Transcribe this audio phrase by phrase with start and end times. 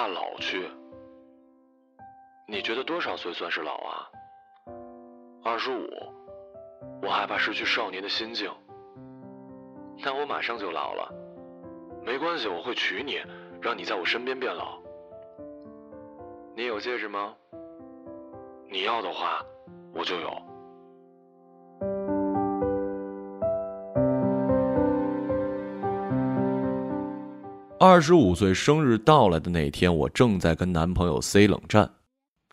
[0.00, 0.66] 怕老去。
[2.48, 4.08] 你觉得多少岁算是老啊？
[5.44, 5.86] 二十五，
[7.02, 8.50] 我害怕失去少年的心境。
[10.02, 11.12] 但我马上就老了，
[12.02, 13.20] 没关系，我会娶你，
[13.60, 14.80] 让你在我身边变老。
[16.56, 17.36] 你有戒指吗？
[18.70, 19.44] 你要的话，
[19.92, 20.49] 我就有。
[27.82, 31.90] 二十五岁生日到来的那天，我正在跟男朋友 C 冷战，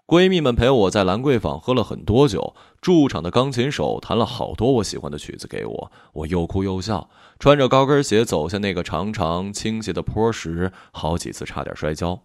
[0.06, 7.10] 闺蜜们陪我在兰桂坊喝了很多酒，驻场的钢琴手弹了好多我喜欢的曲子给我，我又哭又笑，
[7.40, 12.24] 穿着高跟鞋走下那个长长倾斜的坡时，好几次差点摔跤。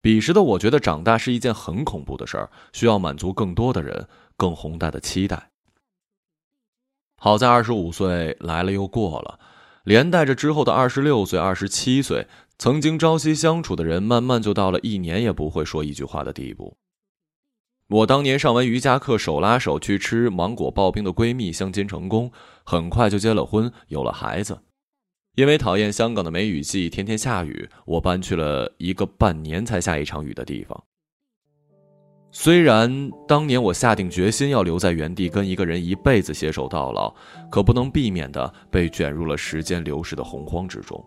[0.00, 5.50] 彼时的我觉得长大是一件很恐怖的事儿，需要满足更多的人，更宏大的期待。
[7.16, 9.40] 好在二十五岁来了又过了。
[9.84, 12.26] 连带着之后的二十六岁、二十七岁，
[12.58, 16.76] 曾经朝夕相处的人，慢慢就到了一年也不会说一句话的地步。
[17.88, 22.32] 我当年上完瑜伽课，手拉手去吃芒果刨冰的闺蜜相亲成功，
[22.64, 24.58] 很快就结了婚，有了孩子。
[25.36, 30.84] 因为讨厌香港的梅雨季，天天下雨，我搬去了一个半年才下一场雨的地方。
[32.36, 32.90] 虽然
[33.28, 37.14] 当年我下定决心要留在原地跟一个人一辈子携手到老，
[37.48, 41.02] 可不能避免的被卷入了时间流逝的洪荒之中。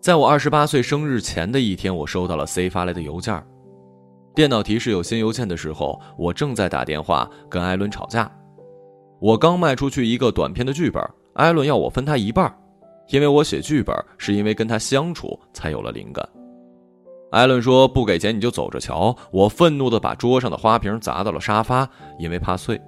[0.00, 3.40] 在我二十八岁生日前的一天，我收到了 C 发来的邮件，
[4.34, 8.28] 电脑提示有新邮件的时候，我正在打电话跟艾伦吵架。
[9.20, 11.00] 我刚卖出去一个短片的剧本，
[11.34, 12.52] 艾伦要我分他一半，
[13.10, 16.28] 因为我写剧本是因为跟他相处才有了灵感。
[17.36, 21.86] 艾伦说：“不给钱你就走着瞧！”我愤怒地把桌上的花瓶砸到了沙发，
[22.18, 22.80] 因为怕碎。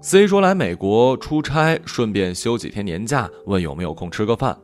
[0.00, 4.56] C 说来美国出差，顺便休几天年假，问有没有空吃个饭。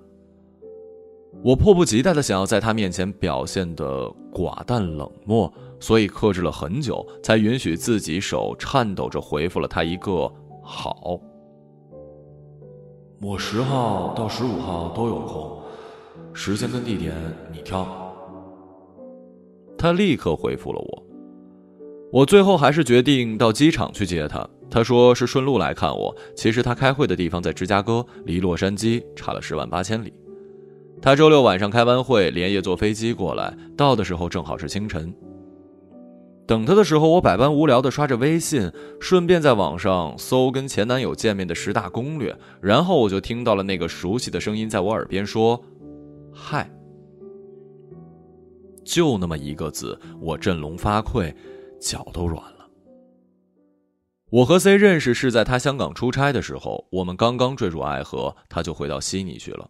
[1.42, 11.18] 我迫不及待的想要在他面前表现的寡淡冷漠，所以克制了很久，才允许自己手颤抖着回复了他一个“好”。
[13.20, 15.58] 我十号到十五号都有空，
[16.32, 17.16] 时间跟地点
[17.52, 18.01] 你挑。
[19.82, 21.02] 他立刻回复了我，
[22.12, 24.48] 我最后还是决定到机场去接他。
[24.70, 30.14] 他说是顺路来看我，其实他开会的地方在芝加哥，离洛杉矶差了十万八千里。
[31.00, 35.12] 他周六晚上开完会，连夜坐飞机过来，到的时候正好是清晨。
[36.46, 45.60] 等他的时候，我百般无聊的刷着微信，顺便在网上搜跟前男友见面的十大攻略，然后我就听到了那个熟悉的声音在我耳边说
[46.32, 46.70] ：“嗨。”
[48.84, 51.34] 就那么一个字，我振聋发聩，
[51.80, 52.68] 脚都软了。
[54.30, 59.68] 我和 C 认识是在他香港出差的时候，我们刚刚坠入爱河，他就回到悉尼去了。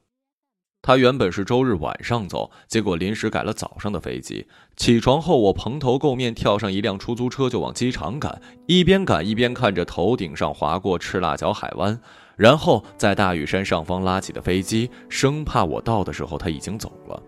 [0.80, 4.46] 他原本是周日晚上走，结果临时改了早上的飞机。
[4.76, 12.00] 起床后，我蓬头垢面跳上一辆出租车就往机场赶，一边赶一边看着头顶上划过赤辣椒海湾，
[12.36, 17.22] 然后在大屿山上方拉起的飞机，生怕我到的时候他已经走了。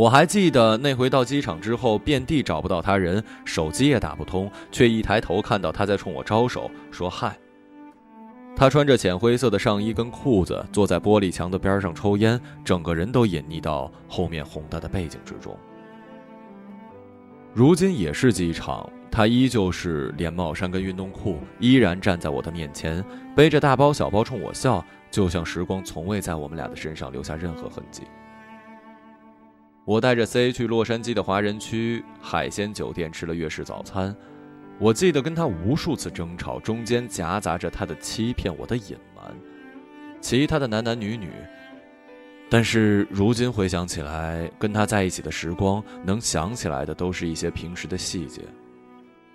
[0.00, 7.36] 我还记得那回到机场之后，遍地找不到他人，手机也打不通，却一抬头看到他在冲我招手，说嗨。
[8.56, 15.54] 他穿着浅灰色的上衣跟裤子，坐在玻璃墙的边上抽烟，整个人都隐匿到后面宏大的背景之中。
[17.52, 23.04] 如今也是机场，他依旧是连帽衫跟运动裤，依然站在我的面前，
[23.36, 28.04] 背着大包小包冲我笑，就像时光从未在我们俩的身上留下任何痕迹。
[29.84, 34.14] 我带着 C 去洛杉矶的华人区海鲜酒店吃了粤式早餐。
[34.78, 39.34] 我记得跟他无数次争吵，中间夹杂着他的欺骗，我的隐瞒，
[40.20, 41.30] 其他的男男女女。
[42.48, 48.42] 但是如今回想起来，跟他在一起的时光，能想起来的都是一些平时的细节，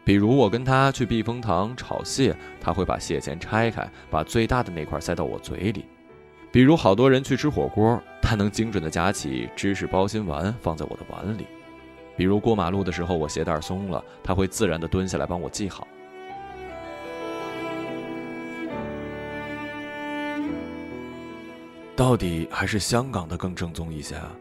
[0.03, 5.85] 比如我跟他去避风塘炒蟹，他会把蟹钳拆开，把最大的那块塞到我嘴里。
[6.55, 11.43] 比如好多人去吃火锅，他能精准的夹起芝士包心丸放在我的碗里；
[12.15, 15.85] 比如过马路的时候我鞋带松了，他会自然的蹲下来帮我系好。
[21.93, 24.31] 到底还是香港的更正宗一些啊！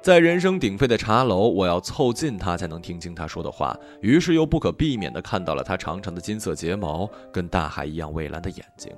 [0.00, 8.90] 在人声鼎沸的茶楼，我要凑近他才能听清他说的话，于是又不可避免的看到了他长长的金色睫毛跟大海一样蔚蓝的眼睛。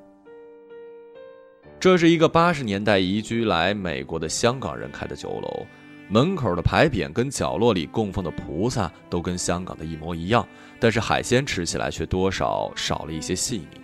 [1.82, 5.66] 这是一个八十年代移居来美国的香港人开的酒楼，
[6.08, 10.46] 门口的牌匾跟角落里供奉的菩萨都跟香港的一模一样，
[10.78, 13.80] 但是海鲜吃起来却多少少了一些细腻。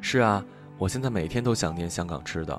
[0.00, 0.42] 是啊，
[0.78, 2.58] 我现在每天都想念香港吃的。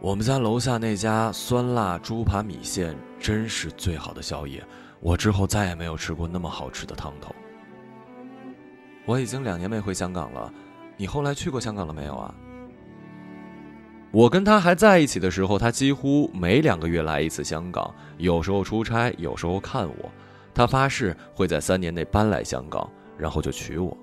[0.00, 4.60] 我们家楼下那家酸辣猪扒米线真是最好的宵夜，
[4.98, 7.32] 我之后再也没有吃过那么好吃的汤头。
[9.04, 10.52] 我已经两年没回香港了，
[10.96, 12.34] 你后来去过香港了没有啊？
[14.16, 20.10] 我跟他还在一起的时候，他几乎每两个月来一次香港，有时候出差，有时候看我。
[20.54, 23.94] 他发誓会在三年内搬来香港，然后就娶我。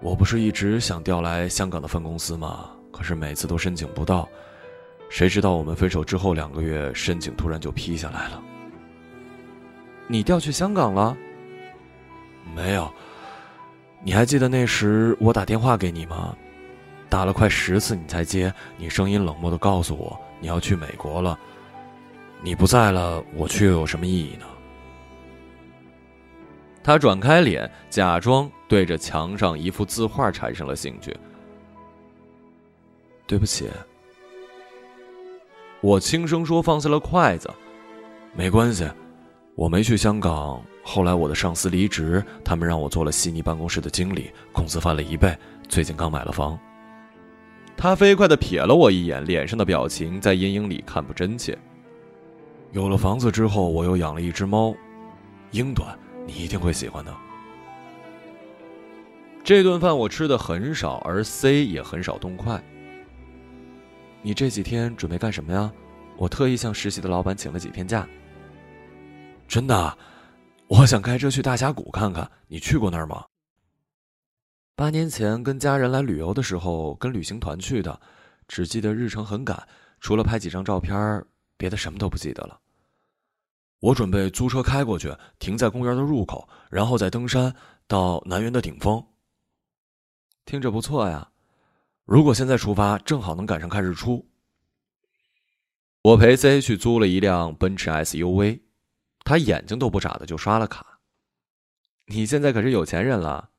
[0.00, 2.72] 我不是一直想调来香港的分公司吗？
[2.90, 4.28] 可是每次都申请不到，
[5.08, 8.42] 谁知道我们分手之后两个月，申请突然就批下来了。
[10.08, 11.16] 你调去香港了？
[12.52, 12.92] 没有。
[14.02, 16.36] 你还记得那时我打电话给你吗？
[17.10, 21.38] 打了快十次你才接，你声音冷漠的告诉我你要去美国了。
[22.40, 24.46] 你不在了，我去又有什么意义呢？
[26.82, 31.14] 他转开脸，假装对着墙上一幅字画产生了兴趣。
[33.26, 33.68] 对不起，
[35.82, 37.50] 我轻声说，放下了筷子。
[38.34, 38.88] 没关系，
[39.56, 40.62] 我没去香港。
[40.82, 45.36] 后来我的上司离职，他们让我做了悉尼办公室的经理，工资翻了一倍。
[45.68, 46.58] 最近刚买了房。
[47.80, 51.56] 他飞快的瞥了我一眼，脸上的表情在阴影里看不真切。
[52.72, 54.74] 有了房子之后，我又养了一只猫，
[55.52, 57.16] 英短，你一定会喜欢的。
[59.42, 62.62] 这顿饭我吃的很少，而 C 也很少动筷。
[64.20, 65.72] 你这几天准备干什么呀？
[66.18, 68.06] 我特意向实习的老板请了几天假。
[69.48, 69.96] 真的，
[70.66, 72.30] 我想开车去大峡谷看看。
[72.46, 73.24] 你去过那儿吗？
[74.80, 78.00] 八年前跟家人来旅游的时候，跟旅行团去的，
[78.48, 79.68] 只记得日程很赶，
[80.00, 81.22] 除了拍几张照片，
[81.58, 82.58] 别的什么都不记得了。
[83.80, 87.54] 我准备租车开过去，停在公园的入口，然后再登山
[87.86, 89.04] 到南园的顶峰。
[90.46, 91.30] 听着不错呀，
[92.06, 94.30] 如果现在出发，正好能赶上看日出。
[96.00, 98.62] 我陪 C 去租了一辆奔驰 SUV，
[99.24, 101.00] 他眼睛都不眨的就刷了卡。
[102.06, 103.49] 你现在可是有钱人了。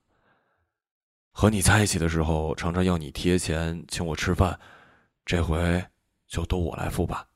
[1.31, 4.59] 和你在一起的时候，常常要你贴钱请我吃饭，
[5.25, 5.85] 这回
[6.27, 7.27] 就都我来付吧。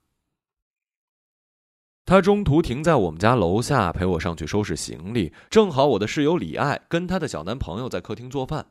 [2.06, 8.68] 他中途停在我们家楼下陪我上去收拾行李，正好我的室友李爱跟她的小男朋友在客厅做饭，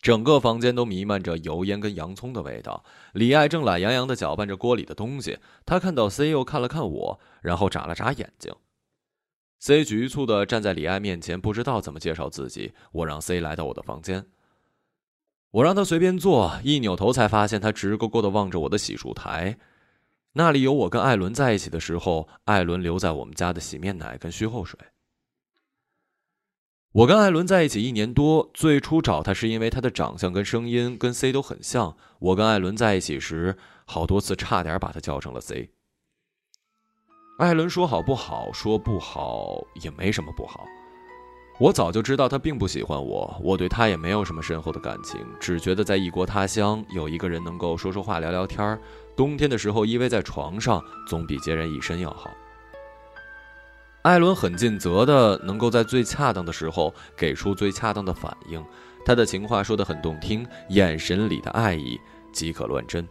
[0.00, 2.82] 整个房间都弥漫着油烟跟洋葱的味道。
[3.12, 8.54] 李爱正懒洋洋的搅拌着锅里的东西，他看到 C 又看了看我，然后眨了眨眼睛。
[9.64, 12.74] C 局促的站在李艾面前，不知道怎么介绍自己。
[12.92, 14.26] 我让 C 来到我的房间，
[15.52, 16.60] 我让他随便坐。
[16.62, 19.56] 一扭头才发现他直勾勾的望着我的洗漱台，
[20.34, 24.78] 那里有我跟艾伦在一起的时候，艾伦留在我们家的洗面奶跟须后水。
[26.92, 31.96] 我跟艾伦在一起一年多，最初找他是因为他的长相跟声音跟 C 都很像。
[32.18, 33.56] 我跟艾伦在一起时，
[33.86, 35.70] 好多次差点把他叫成了 C。
[37.36, 38.52] 艾伦说：“好不好？
[38.52, 40.64] 说不好也没什么不好。
[41.58, 48.78] 我早就知道他并不喜欢我，我对他也没有什么深厚的感情，只觉得在异国他乡有一个人能够说说话、聊聊天儿
[49.16, 52.30] 冬天的时候依偎在床上，总比孑然一身要好。”
[54.02, 58.64] 艾伦很尽责的，能够在最恰当的时候给出最恰当的反应，
[59.04, 61.98] 他的情话说得很动听，眼神里的爱意
[62.32, 63.08] 即可乱真。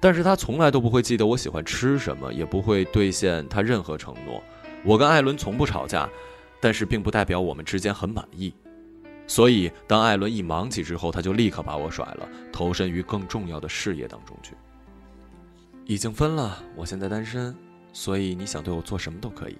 [0.00, 4.42] 但是他从来都不会记得我喜欢吃什么，也不会兑现他任何承诺。
[4.82, 6.08] 我跟艾伦从不吵架，
[6.58, 8.52] 但是并不代表我们之间很满意。
[9.26, 14.54] 所以当艾伦一忙起之后，他就立刻把我甩了，投身于更重要的事业当中去。
[15.84, 17.54] 已经分了，我现在单身，
[17.92, 19.58] 所以你想对我做什么都可以。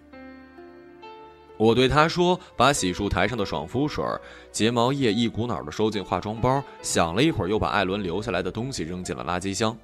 [1.57, 4.03] 我对他说，把洗漱台上的爽肤水、
[4.51, 9.77] 睫毛液一股脑的收进化妆包，想了一会儿，又把艾伦留下来的东西扔进了垃圾箱。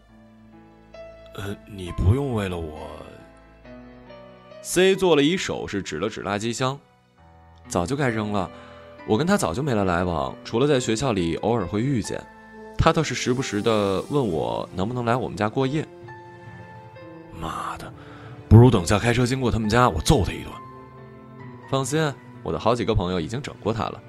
[1.36, 2.88] 呃，你不用为了我。
[4.62, 6.78] C 做了一手势，指了指垃圾箱，
[7.68, 8.50] 早就该扔了。
[9.06, 12.20] 我跟他早就没了来往，除了在学校里偶尔会遇见，
[12.76, 15.86] 他倒是时不时的问我能不能来我们家过夜。
[17.38, 17.92] 妈的，
[18.48, 20.50] 不如等下开车经过他们家，我揍他一顿。
[21.70, 22.12] 放心，
[22.42, 24.02] 我的好几个朋友已经整过他了。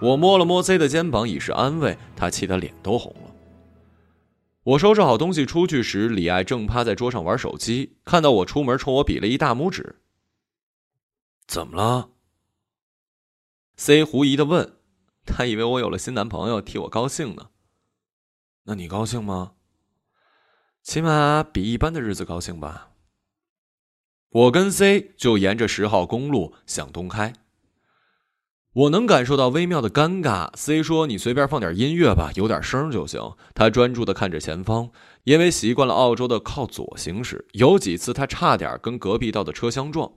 [0.00, 3.29] 我摸了摸 C 的肩膀，以示安慰，他气得脸都红了。
[4.70, 10.00] 我收拾好东西出去时，李爱正趴在桌上玩手机，看到我出门，冲我比了一大拇指。
[11.48, 12.10] 怎么了
[13.76, 14.76] ？C 狐疑的问，
[15.26, 17.50] 他以为我有了新男朋友，替我高兴呢。
[18.64, 19.54] 那你高兴吗？
[20.82, 22.92] 起码比一般的日子高兴吧。
[24.28, 27.32] 我跟 C 就沿着十号公路向东开。
[28.72, 30.48] 我能感受到微妙的尴尬。
[30.56, 33.20] C 说：“你随便放点音乐吧，有点声就行。”
[33.54, 34.90] 他专注的看着前方，
[35.24, 40.10] 因为习惯了澳洲的靠左行驶，有几次他差点跟隔壁道的车相撞。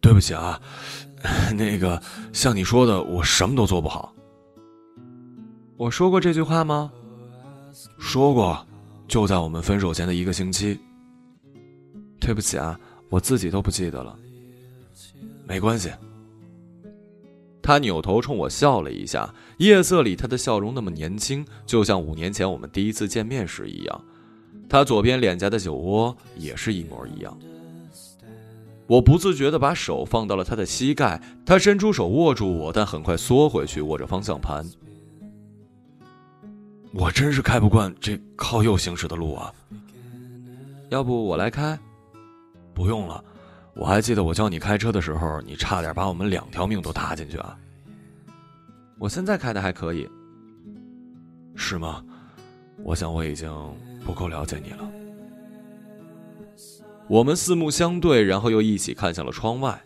[0.00, 0.60] 对不起啊，
[1.56, 2.00] 那个
[2.32, 4.14] 像你说的，我什么都做不好。
[5.76, 6.92] 我说过这句话吗？
[7.98, 8.64] 说过，
[9.08, 10.78] 就在我们分手前的一个星期。
[12.20, 12.78] 对不起啊，
[13.08, 14.16] 我自己都不记得了。
[15.44, 15.90] 没关系。
[17.62, 24.04] 他扭头冲我笑了一下，夜色里他的笑容那么年轻，就像五年前我们第一次见面时一样。
[24.68, 27.38] 他左边脸颊的酒窝也是一模一样。
[28.88, 34.66] 我不自觉地把手放到了他的膝盖，他伸出手握住我，但很快缩回去，握着方向盘。
[36.92, 39.52] 我真是开不惯这靠右行驶的路啊！
[40.90, 41.78] 要不我来开？
[42.74, 43.24] 不用了。
[43.74, 47.58] 我还记得我教你开车的时候，你差点把我们两条命都搭进去啊！
[48.98, 50.08] 我现在开的还可以，
[51.56, 52.04] 是吗？
[52.84, 53.50] 我想我已经
[54.04, 54.90] 不够了解你了。
[57.08, 59.82] 我们四目相对，然后又一起看向了窗外。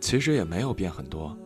[0.00, 1.36] 其实也没有变很多。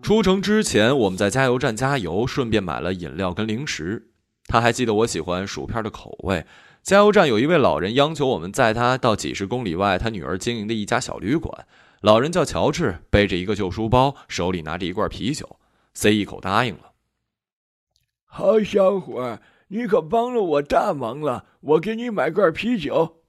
[0.00, 4.08] 出城之前，我们在加油站加油，顺便买了饮料跟零食。
[4.46, 6.44] 他还记得我喜欢薯片的口味。
[6.82, 11.66] 加油站有一位老人央求我们载他到几十公里外他女儿经营的一家小旅馆。
[12.00, 15.58] 老人叫乔治，背着一个旧书包，手里拿着一罐啤酒。
[15.94, 16.92] C 一口答应了。
[18.24, 21.44] 好小伙，你可帮了我大忙了。
[21.60, 23.22] 我给你买罐啤酒。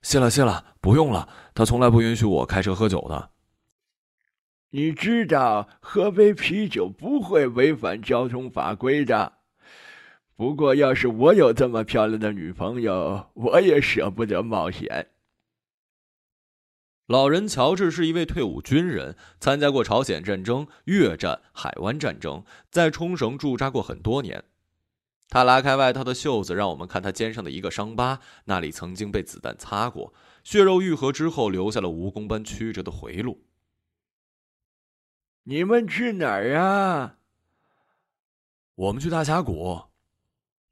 [0.00, 1.28] 谢了谢了，不用了。
[1.54, 3.30] 他从来不允许我开车喝酒的。
[4.70, 9.34] 你知道，喝杯啤酒不会违反交通法规的。
[10.42, 15.06] 不过，要是我有这么漂亮的女朋友，我也舍不得冒险。
[17.06, 24.42] 老人乔治是一位退伍军人，参加过朝鲜战争、越战、海湾战争，在冲绳驻扎过很多年。
[25.28, 33.44] 他拉开外套的袖子，让我们看他肩上的一个伤疤，那里曾经被子弹擦过，血肉愈合之后，留下了蜈蚣般曲折的回路。
[35.44, 37.18] 你们去哪儿啊？
[38.74, 39.91] 我们去大峡谷。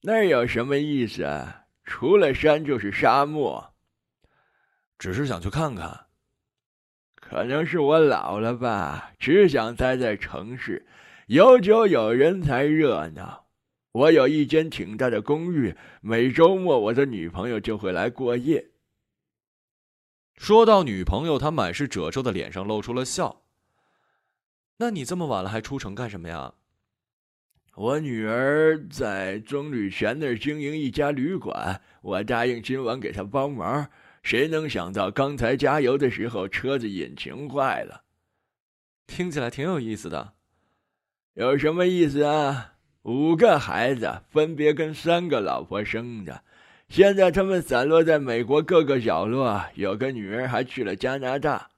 [0.03, 1.67] 那有什么意思啊？
[1.85, 3.75] 除了山就是沙漠。
[4.99, 6.07] 只是想去看看。
[7.15, 10.87] 可能是我老了吧，只想待在城市，
[11.27, 13.47] 有酒有人才热闹。
[13.93, 18.71] 我有一间挺大的公寓，每周末我的女朋友就会来过夜。
[20.37, 23.43] 说到女朋友，他满是褶皱的脸上露出了笑。
[24.79, 26.55] 那你这么晚了还出城干什么呀？
[27.75, 33.89] 我女儿在棕榈泉那儿经营一家旅馆，我答应今晚给她帮忙。
[34.23, 38.03] 谁能想到刚才加油的时候车子引擎坏了？
[39.07, 40.35] 听起来挺有意思的。
[41.35, 42.75] 有什么意思啊？
[43.03, 46.43] 五个孩子分别跟三个老婆生的，
[46.89, 51.71] 现在他们散落在美国各个角落，有个女儿还去了加拿大。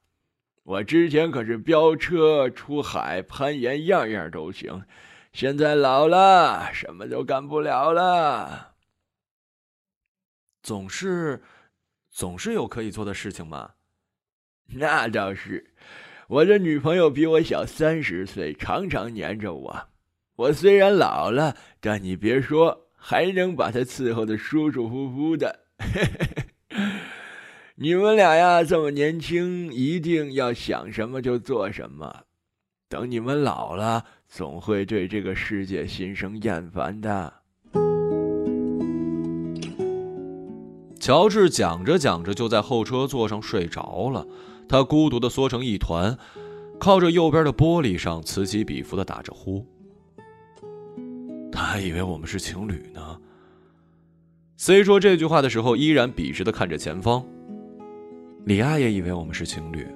[0.65, 4.83] 我之前可是飙车、出海、攀岩，样样都行。
[5.33, 8.75] 现在老了，什么都干不了了。
[10.63, 11.43] 总是，
[12.11, 13.73] 总是有可以做的事情吗。
[14.75, 15.73] 那倒是，
[16.29, 19.89] 我的女朋友比我小三十岁，常常黏着我。
[20.37, 25.61] 我虽然老了，但你别说，还能把她伺候的舒舒服服的。
[27.77, 32.25] 你们俩呀，这么年轻，一定要想什么就做什么。
[32.89, 34.07] 等你们老了。
[34.35, 37.31] 总会对这个世界心生厌烦的。
[40.99, 44.27] 乔治讲着讲着，就在后车座上睡着了。
[44.67, 46.17] 他孤独的缩成一团，
[46.81, 49.67] 靠着右边的玻璃上，此起彼伏的打着呼。
[51.53, 53.21] 他还以为我们是情侣呢。
[54.57, 57.23] C 说这句话的时候，依然笔直的看着前方。
[58.47, 59.87] 李艾也以为我们是情侣。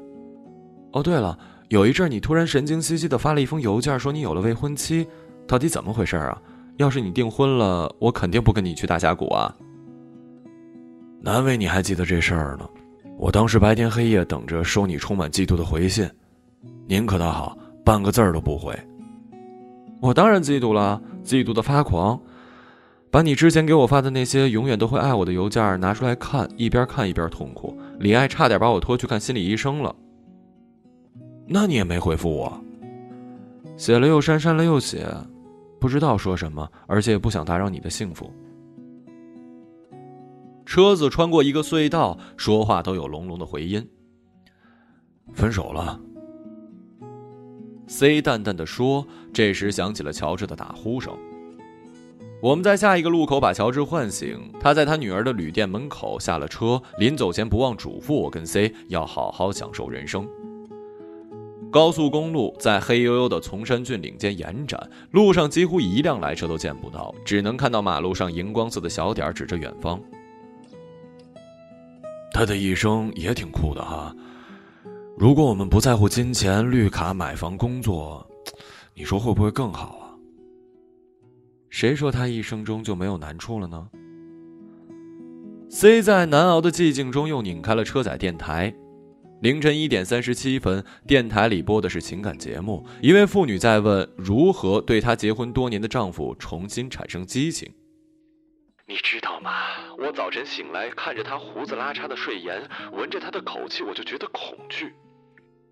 [0.92, 1.38] 哦，对了。
[1.68, 5.06] 有一阵，你突然神经兮兮的发了一封邮件，说你有了未婚妻，
[5.46, 6.40] 到底怎么回事啊？
[6.76, 9.52] 要是你订婚了，我肯定不跟你去大峡谷啊。
[11.20, 12.68] 难为你还记得这事儿呢，
[13.18, 16.08] 我当时白天黑夜等着收你充满嫉妒的回信，
[16.86, 18.72] 您可倒好，半个字儿都不回。
[20.00, 22.20] 我当然嫉妒了，嫉妒的发狂，
[23.10, 27.76] 把你之前给我发的那些永远都会爱我的邮件拿出来看，一边看一边痛苦。
[27.98, 29.92] 李爱差点把我拖去看心理医生了。
[31.46, 32.60] 那你也没回复我，
[33.76, 35.06] 写了又删，删了又写，
[35.78, 38.32] 不知道说什么，而且也不想打扰你的幸福。
[40.64, 43.88] 车子穿过一个隧道，说话都有隆隆的回音。
[45.32, 46.00] 分手了。
[47.86, 49.06] C 淡淡的说。
[49.32, 51.14] 这时响起了乔治的打呼声。
[52.42, 60.26] 我们在下一个路口把乔治唤醒，他在他女儿的旅店门口下了车，临走前不忘嘱咐我跟 C 要好好享受人生。
[61.76, 64.80] 高速公路在黑黝黝的崇山峻岭间延展，
[65.10, 70.00] 路上几乎一辆来车都见不到，只能看到马路上荧光色的小点指着远方。
[72.32, 74.16] 他的一生也挺酷的哈。
[75.18, 78.26] 如果我们不在乎金钱、绿卡、买房、工作，
[78.94, 80.16] 你说会不会更好啊？
[81.68, 83.86] 谁说他一生中就没有难处了呢
[85.68, 88.74] ？C 在难熬的寂静中又拧开了车载电台。
[89.42, 92.86] 凌晨一点三十七分，电台里播的是情感节目。
[93.02, 97.70] 一位妇女在问如何对她结婚多年的丈夫重新产生激情。
[98.86, 99.50] 你知道吗？
[99.98, 102.62] 我早晨醒来，看着他胡子拉碴的睡颜，
[102.92, 104.94] 闻着他的口气，我就觉得恐惧。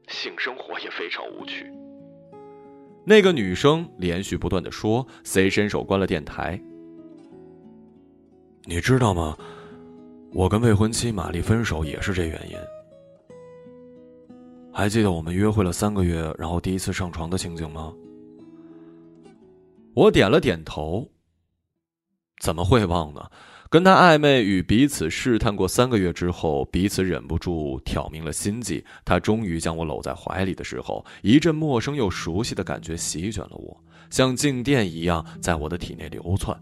[0.09, 1.73] 性生活也非常无趣。
[3.07, 6.61] 那个女生连续不断的说，C 伸手关了电台。
[8.65, 9.37] 你知道吗？
[10.33, 12.57] 我跟未婚妻玛丽分手也是这原因。
[14.77, 17.93] 还记得我们约会了三个月，然后第一次上床的情景吗？
[19.95, 21.09] 我点了点头。
[22.41, 23.31] 怎么会忘呢？
[23.71, 28.85] 跟他暧昧与彼此试探过三个月之后，彼此忍不住挑明了心计。
[29.05, 36.61] 他终于将我搂在怀里的时候，一阵陌生又熟悉的感觉席卷了我，像静电一样在我的体内流窜。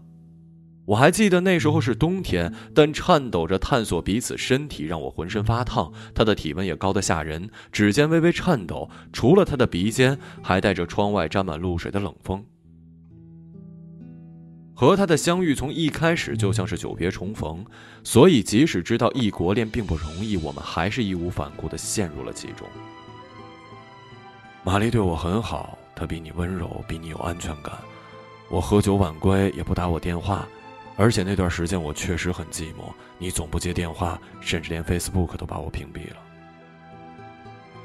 [0.85, 5.91] 我还记得那时候是冬天，但颤抖着探索彼此身体让我浑身发烫。
[6.13, 8.89] 他的体温也高得吓人，指尖微微颤抖。
[9.13, 12.43] 除了他的鼻尖，还带着窗外沾满露水的冷风。
[14.75, 17.63] 和他的相遇从一开始就像是久别重逢，
[18.03, 22.67] 所以即使知道异国恋并不容易，我们还是义无反顾地陷入了其中。
[24.63, 27.73] 玛丽对我很好，她比你温柔，比你有安全感。
[28.49, 30.45] 我喝酒晚归，也不打我电话。
[30.95, 36.17] 而且那段时间我确实很寂寞，你总不接电话，甚至连 Facebook 都把我屏蔽了。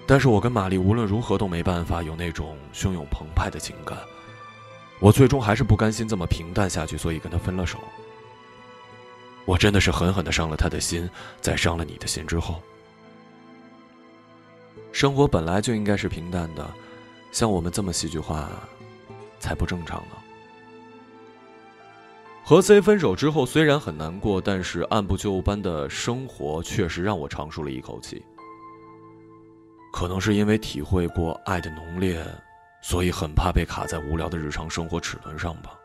[0.06, 3.96] 但是我跟玛丽无论如何都没办法有那种汹涌澎湃的情感，
[5.00, 7.78] 我最终还是不甘心这么平淡下去，所以跟她分了手。
[9.44, 11.08] 我真的是狠狠的伤了她的心，
[11.40, 12.62] 在伤了你的心之后，
[14.92, 16.70] 生活本来就应该是平淡的，
[17.32, 18.50] 像我们这么戏剧化，
[19.38, 20.16] 才不正常呢。
[22.48, 28.24] 和 C 分手之后，虽然很难过，但是按部就班的生活确实让我长舒了一口气。
[29.92, 32.24] 可能是因为体会过爱的浓烈，
[32.80, 35.78] 所以很怕被卡在无聊的日常生活齿轮上吧。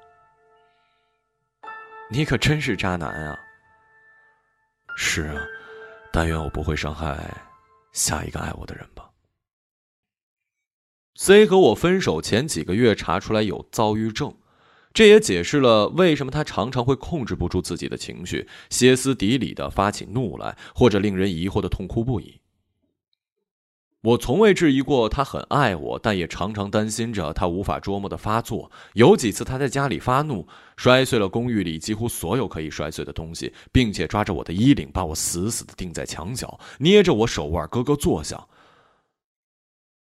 [2.09, 3.37] 你可真是渣男啊！
[4.95, 5.41] 是啊，
[6.13, 7.29] 但愿我不会伤害
[7.91, 9.09] 下一个爱我的人吧。
[11.15, 14.33] C 和我分手前几个月查出来有躁郁症。
[14.93, 22.39] 这也解释了为什么他常常会控制不住自己的情绪，歇斯底里的发起怒来，或者令人疑惑的痛哭不已。
[24.01, 28.69] 我从未质疑过他很爱我，但也常常担心着他无法捉摸的发作。
[28.93, 38.47] 有几次他在家里发怒，摔碎了公寓里几乎所有可以摔碎的东西，并且抓着我的衣领，把我死死的钉在墙角，捏着我手腕咯咯作响。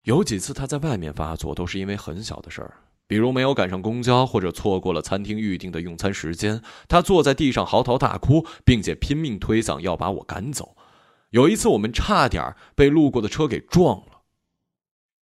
[0.04, 2.78] 有几次他在外面发作，都是因为很小的事儿。
[3.08, 10.76] 比如没有赶上公交，或者错过了餐厅预定的用餐时间，他坐在地上嚎啕大哭，并且拼命推搡要把我赶走。
[11.32, 14.22] 有一次，我们差点被路过的车给撞了，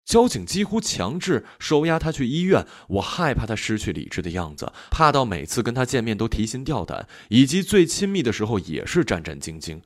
[0.04, 2.66] 交警几乎强制收押他去医院。
[2.88, 9.82] 我害怕他失去理智的样子，怕到每次跟他见面都提心吊胆，以及最亲密的时候也是战战兢兢。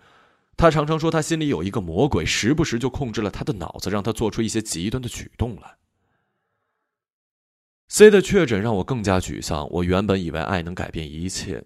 [0.56, 5.75] 他常常说他心里有一个魔鬼，时不时就控制了他的脑子，让他做出一些极端的举动来。
[7.93, 9.69] C 的确诊让我更加沮丧。
[9.69, 11.63] 我原本以为爱能改变一切，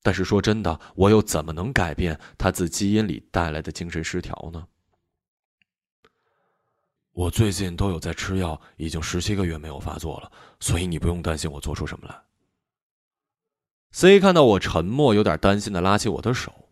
[0.00, 4.64] 但是说真的，我又怎么能改变他自基因里带来的精神失调呢？
[7.10, 12.16] 我最近都有在吃药，已经十七个月没有发作了，所以你不用担心我做出什么来。
[13.90, 16.68] C 看到我沉默，有点担心的拉起我的手。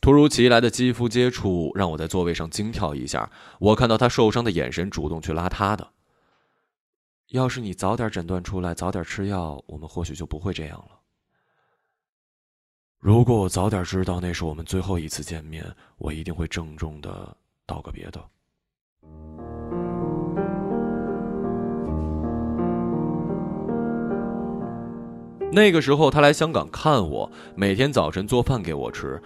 [0.00, 3.30] 突如其来的肌肤接触让我在座位上惊跳一下。
[3.60, 5.91] 我看到他受伤的眼神，主动去拉他的。
[7.32, 11.00] 要是你早点诊断出来，早点吃药，我们或许就不会这样了。
[12.98, 15.64] 如果我早点知道那是我们最后一次见面，
[15.96, 17.34] 我一定会郑重的
[17.66, 18.20] 道个别的。
[25.50, 29.20] 那个时候他来香港看我，每天早晨做饭给我吃。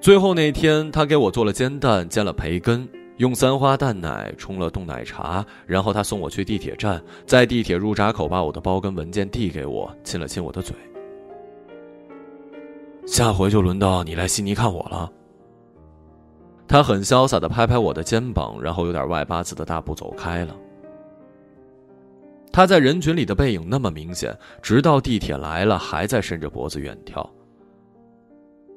[0.00, 10.74] 最后那天，他给我做了煎蛋，煎了培根，用三花淡奶冲了冻奶茶，然后他送我去地铁站，在地铁入闸口把我的包跟文件递给我，亲了亲我的嘴。
[13.06, 15.12] 下回就轮到你来悉尼看我了。
[16.66, 20.56] 他很潇洒的拍拍我的肩膀，然后有点外八字的大步走开了。
[22.50, 27.28] 他在人群里的背影那么明显，直到地铁来了，还在伸着脖子远眺。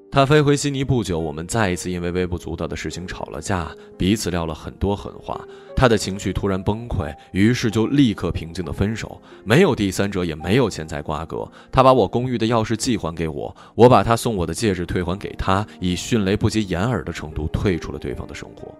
[0.10, 5.40] 他飞回悉尼不久，我们再一次因为微不足道的事情吵了架，彼此撂了很多狠话。
[5.76, 11.48] 他的情绪突然崩溃，于是就立刻平静的分手，没有第三者，也没有钱财瓜葛。
[11.72, 18.74] 他把我公寓的钥匙寄还给我，我把他送我的戒指退还给他，以迅雷不及掩耳的程度退出了对方的生活。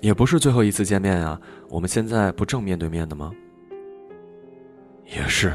[0.00, 3.32] 也不是最后一次见面啊，我们现在不正面对面的吗？
[5.06, 5.52] 也是。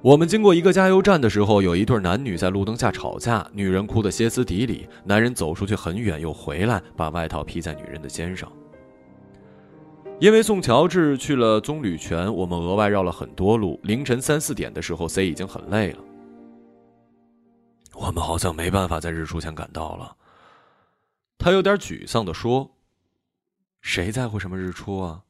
[0.00, 8.50] 我们经过一个加油站的时候，有一对男女在路灯下吵架，女人哭得歇斯底里，男人走出去很远又回来，把外套披在女人的肩上。
[10.20, 13.78] 因为送乔治去了棕榈泉，我们额外绕了很多路。
[13.82, 15.98] 凌晨三四点的时候，C 已经很累了。
[17.94, 20.16] 我们好像没办法在日出前赶到了。
[21.38, 22.70] 他有点沮丧的说
[23.82, 25.22] ：“谁在乎什么日出啊？”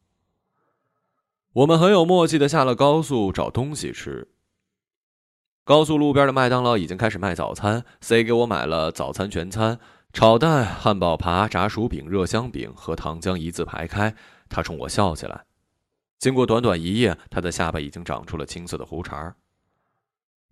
[1.55, 4.29] 我们很有默契的下了高速找东西吃。
[5.69, 9.79] 高速路边的麦当劳已经开始卖早餐，C 给我买了早餐全餐：
[10.15, 14.15] 炒蛋、汉堡扒、炸薯饼、热香饼和糖浆一字排开。
[14.49, 15.45] 他冲我笑起来。
[16.19, 19.37] 经过短短一夜，他的下巴已经长出了青色的胡茬。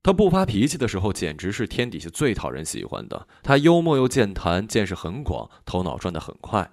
[0.03, 3.27] 他不发脾气的时候，简直是天底下最讨人喜欢的。
[3.43, 6.73] 他幽默又健谈，见识很广，头脑转得很快。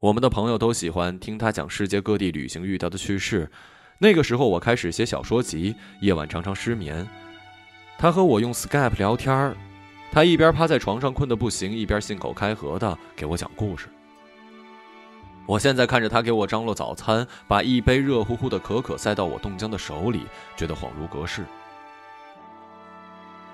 [0.00, 3.50] 我们的朋友都喜欢听他讲世界各地旅行遇到的趣事。
[3.98, 7.06] 那个时候，我开始写小说集，夜晚常常失眠。
[7.98, 9.54] 他和我用 Skype 聊天
[10.12, 13.88] 他一边趴在床上困得不行，一边信口开河的给我讲故事。
[15.44, 21.44] 我现在看着他给我张罗早餐，把一杯热乎乎的可可塞到我冻僵的手里，觉得恍如隔世。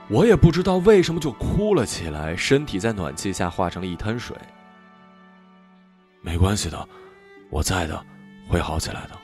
[0.09, 4.37] 我也不知道为什么就哭了起来，身体在暖气下化成了一滩水。
[6.21, 6.89] 没关系的，
[7.49, 8.05] 我在的，
[8.49, 9.24] 会好起来的。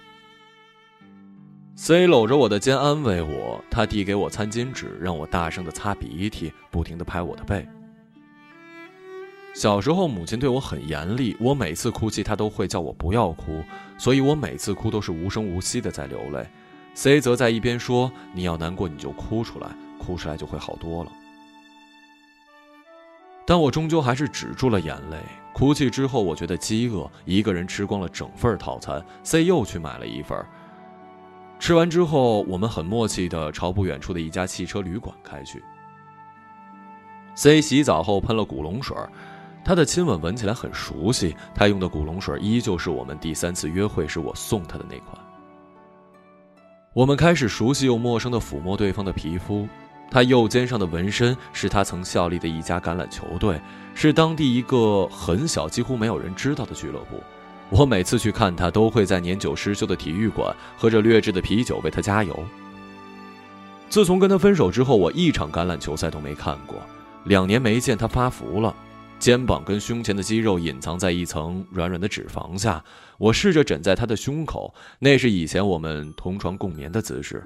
[1.82, 7.66] C 搂着我的肩安慰我，他递给我餐巾纸，让我大声的擦鼻涕，不停的拍我的背。
[9.54, 13.64] 小时候母亲对我很严厉，我每次哭泣她都会叫我不要哭，
[13.96, 16.46] 所以我每次哭都是无声无息的在流泪。
[16.92, 21.10] C 则在一边说：“你要难过你就哭出来。”哭出来就会好多了，
[23.46, 25.16] 但我终究还是止住了眼泪。
[25.54, 29.02] 哭泣之后，我觉得饥饿，一个人吃光了整份套餐。
[29.22, 30.38] C 又去买了一份。
[31.60, 35.62] 吃完之后，我们很默契的朝不远处的一家汽车旅馆开去。
[37.34, 38.96] C 洗澡后喷了古龙水，
[39.62, 41.36] 他的亲吻闻起来很熟悉。
[41.54, 45.16] 他用的古龙水依旧是我们第三次约会时我送他的那款。
[46.94, 49.68] 我们开始熟悉又陌生的抚摸对方的皮肤。
[50.10, 53.60] 他右肩上的纹身是他曾效力的一家橄榄球队，
[53.94, 57.22] 是当地一个很小、几乎没有人知道的俱乐部。
[57.70, 62.44] 我每次去看他，都会在年久失修的体育馆喝着劣质的啤酒为他加油。
[63.88, 66.76] 自从跟他分手之后，我一场橄榄球赛都没看过。
[67.24, 68.74] 两年没见，他发福了，
[69.18, 72.82] 肩膀跟胸前的肌肉隐藏在一层软软的脂肪下。
[73.18, 77.42] 我试着枕在他的胸口，那是以前我们同床共眠的姿势。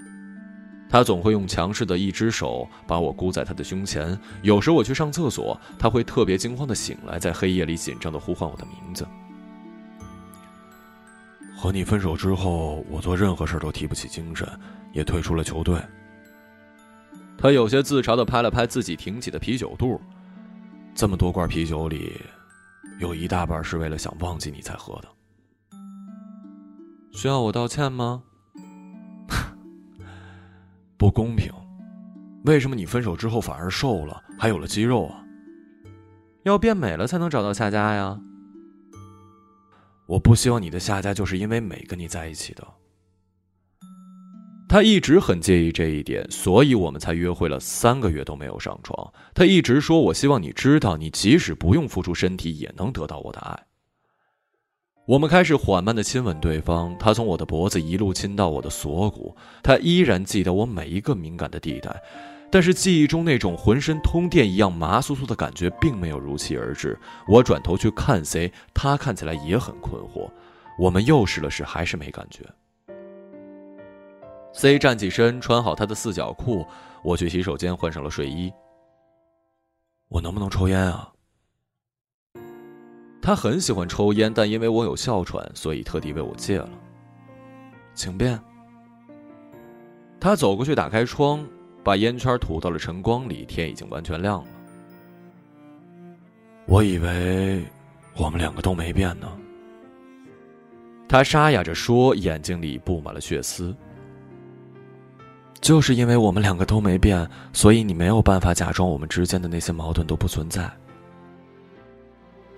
[0.88, 4.18] 他总会用强势的一只手把我箍在他的胸前。
[4.42, 9.06] 有时我去上厕所，他会特别惊慌的醒来，在黑夜里紧张的呼唤我的名字。
[11.56, 14.46] 和你分手之后，我做任何事都提不起精神，
[14.92, 15.80] 也退出了球队。
[17.38, 20.00] 他有些自嘲的拍了拍自己挺起的啤酒肚，
[20.94, 22.20] 这么多罐啤酒里，
[22.98, 25.08] 有一大半是为了想忘记你才喝的。
[27.12, 28.22] 需要我道歉吗？
[30.96, 31.52] 不公平，
[32.44, 35.24] 为什么你分手之后反而瘦了，还有了肌肉啊？
[36.42, 38.18] 要变美了才能找到下家呀。
[40.06, 42.66] 我不希望你的下家就是因为美跟你在一起的。
[44.68, 49.12] 他一直很介意这一点，所以我们才约会了三个月都没有上床。
[49.32, 53.66] 他一直说：“我希望你知道，你即使不用付出身体，也能得到我的爱。”
[55.06, 62.02] 我们开始缓慢的亲吻对方，他从我的脖子一路亲到我的锁骨，他依然记得我每一个敏感的地带，
[62.54, 66.96] 但是记忆中那种浑身通电一样麻酥酥的感觉并没有如期而至。
[67.26, 70.30] 我转头去看 C，他看起来也很困惑。
[70.78, 72.44] 我们又试了试，还是没感觉。
[74.52, 76.64] C 站起身，穿好他的四角裤，
[77.02, 78.52] 我去洗手间换上了睡衣。
[80.06, 81.12] 我能不能抽烟啊？
[83.20, 86.70] 他很喜欢抽烟，但因为我有哮喘，所以特地为我戒了。
[87.94, 88.40] 请便。
[90.20, 91.44] 他走过去，打开窗，
[91.84, 93.44] 把烟圈吐到了晨光里。
[93.44, 94.48] 天已经完全亮了。
[96.66, 97.62] 我以为
[98.16, 99.30] 我们两个都没变呢。
[101.06, 103.76] 他沙哑着说，眼睛里布满了血丝。
[105.60, 110.70] 就是因为我们两个都没变，所以你没有办法假装我们之间的那些矛盾都不存在。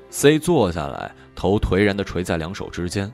[0.09, 3.13] C 坐下来，头颓然的垂在两手之间。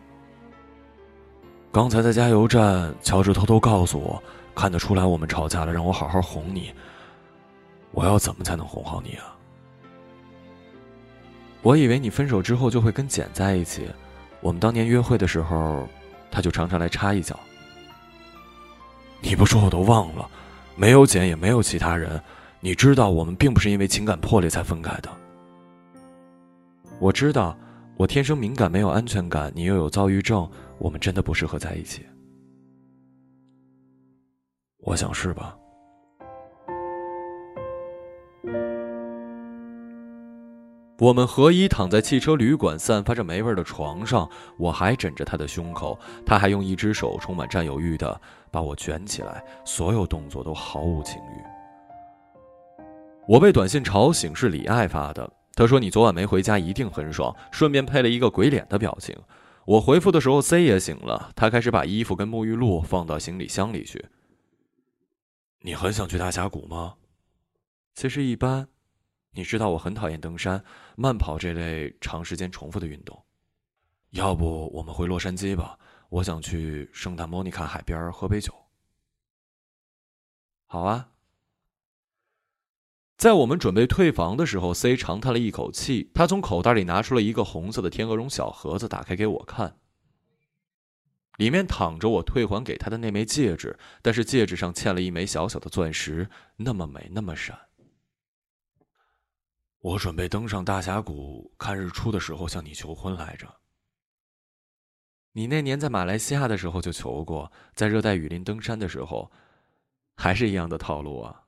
[1.73, 4.23] 刚才在加油站，乔治偷偷告诉我，
[4.55, 6.73] 看得出来我们吵架了，让我好好哄你。
[7.91, 9.37] 我要怎么才能哄好你啊？
[11.63, 13.89] 我以为你分手之后就会跟简在一起，
[14.41, 15.87] 我们当年约会的时候，
[16.31, 17.39] 他就常常来插一脚。
[19.21, 20.29] 你不说我都忘了，
[20.75, 22.21] 没有简也没有其他人，
[22.61, 25.09] 你知道我们并不是因为情感破裂才分开的。
[26.99, 27.57] 我知道，
[27.97, 29.53] 我天生敏感，没有安全感。
[29.55, 32.05] 你又有躁郁症，我们真的不适合在一起。
[34.83, 35.57] 我想是吧？
[40.99, 52.83] 我们合衣躺在汽车旅馆散发着霉味的床上，我还枕着他的胸口，他还用一只手充满占有欲的把我卷起来，所有动作都毫无情欲。
[53.27, 55.29] 我被短信吵醒，是李爱发的。
[55.55, 59.17] 他说：“你昨晚没回家，一定很爽。”顺便配了一个鬼脸的表情。
[59.65, 61.31] 我回复的时候，C 也醒了。
[61.37, 64.05] 他开始把衣服跟沐浴露放到行李箱里去。
[65.65, 66.97] 你很想去大峡谷吗？
[67.95, 68.69] 其实一般。
[69.35, 70.63] 你知道我很讨厌登山、
[70.95, 73.25] 慢跑这类长时间重复的运动。
[74.11, 75.79] 要不我们回洛杉矶吧？
[76.11, 78.53] 我想去圣塔莫妮卡海边喝杯酒。
[80.67, 81.09] 好啊。
[83.17, 86.11] 在我们准备退房的时候，C 长叹了一口气。
[86.13, 89.79] 他从口袋里拿出了一个红色的天鹅绒小盒子，打开给我看。
[91.39, 97.59] 里面躺着我退还给他的那枚戒指，但是戒指上嵌了一枚小小的钻石，那么美，那么闪。
[99.81, 103.53] 我准备登上大峡谷看日出的时候向你求婚来着。
[105.33, 109.33] 你那年在马来西亚的时候就求过，在热带雨林登山的时候，
[110.15, 111.45] 还是一样的套路啊。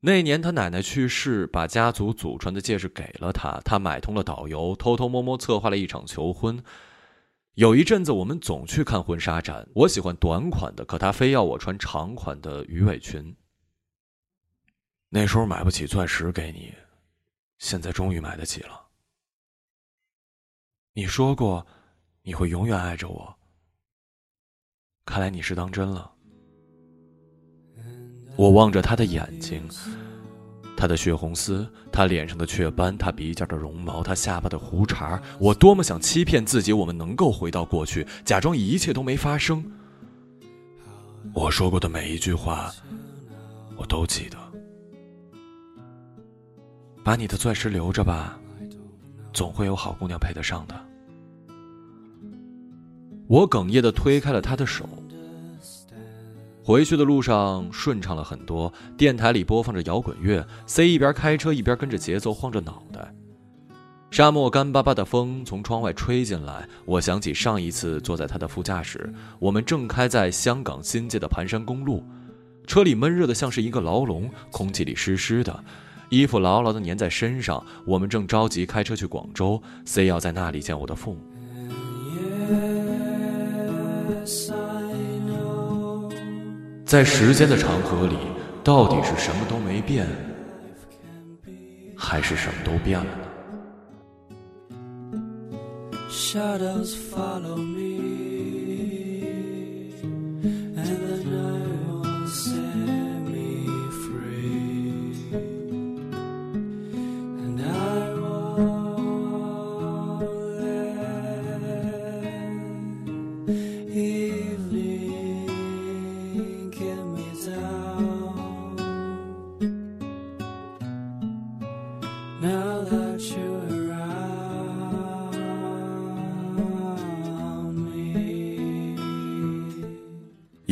[0.00, 3.60] 那年他奶奶去世，把家族祖传的戒指给了他。
[3.64, 6.62] 他买通了导游，偷偷摸摸策划了一场求婚。
[7.60, 9.68] 有一阵子，我们总去看婚纱展。
[9.74, 13.36] 我喜欢短款的，可他非要我穿长款的鱼尾裙。
[15.10, 16.74] 那时候买不起钻石给你，
[17.58, 18.88] 现在终于买得起了。
[20.94, 21.66] 你说过，
[22.22, 23.38] 你会永远爱着我。
[25.04, 26.10] 看来你是当真了。
[28.36, 29.68] 我望着他的眼睛，
[30.80, 35.20] 他的血红丝，他脸上的雀斑，他鼻尖的绒毛，他下巴的胡茬。
[35.38, 39.62] 我多么想欺骗自己，我们能够回到过去，假装一切都没发生。
[41.34, 42.72] 我说过的每一句话，
[43.76, 44.38] 我都记得。
[47.04, 48.40] 把你的钻石留着吧，
[49.34, 50.74] 总会有好姑娘配得上的。
[53.26, 54.88] 我哽咽的推开了他的手。
[56.62, 63.12] 回去的路上顺畅了很多，电台里播放着摇滚乐，C 一边开车一边跟着节奏晃着脑袋。
[64.10, 72.04] 沙漠干巴巴的风从窗外吹进来，我想起上一次坐在他的副驾驶，我们正开在香港新界的盘山公路，
[72.66, 75.64] 车里闷热的像是一个牢笼，空气里湿湿的，
[76.08, 77.64] 衣服牢牢的粘在身上。
[77.86, 81.20] 我们正着急开车去广州，C 要在那里见我的父母。
[86.90, 88.16] 在时间的长河里，
[88.64, 90.08] 到底是什么都没变，
[91.96, 93.28] 还是什么都变了呢？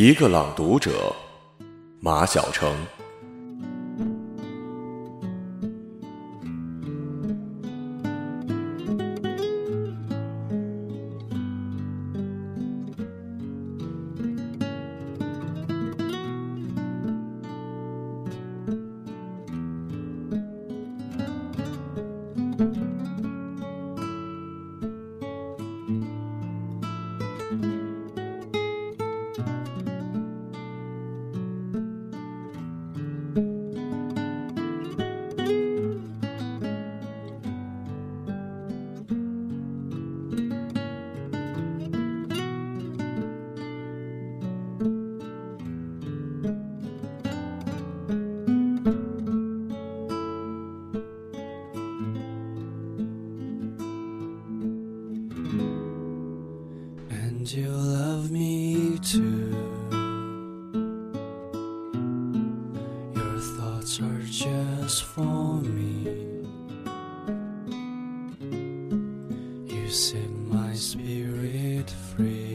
[0.08, 1.14] 一个朗读者，
[2.00, 2.74] 马晓成。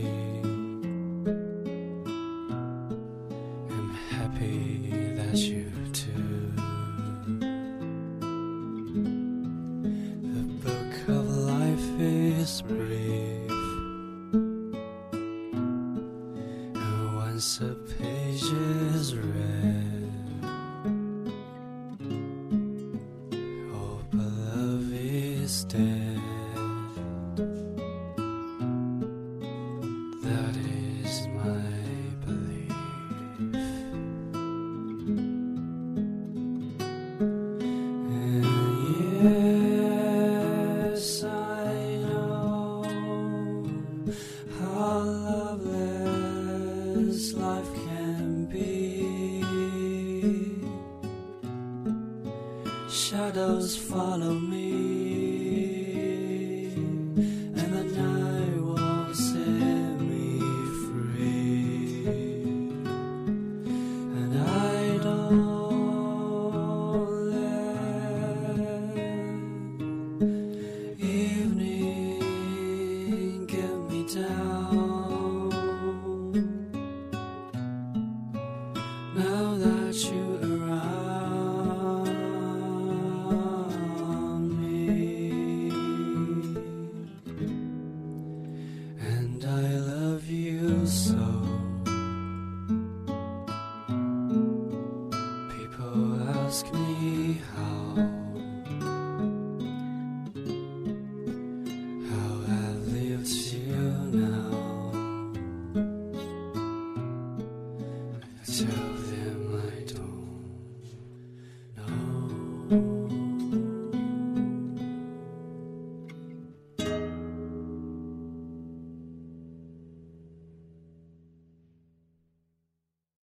[0.03, 0.32] You.